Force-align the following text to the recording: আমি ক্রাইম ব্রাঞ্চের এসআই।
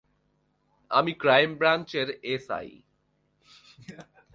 আমি 0.91 1.11
ক্রাইম 1.13 1.51
ব্রাঞ্চের 1.55 2.07
এসআই। 2.23 2.69